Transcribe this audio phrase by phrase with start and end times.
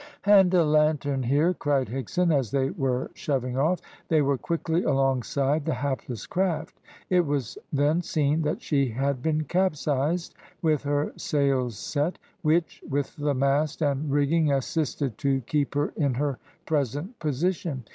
[0.23, 3.79] "Hand a lantern here," cried Higson, as they were shoving off.
[4.07, 6.79] They were quickly alongside the hapless craft.
[7.11, 13.15] It was then seen that she had been capsized with her sails set, which, with
[13.15, 17.83] the mast and rigging, assisted to keep her in her present position.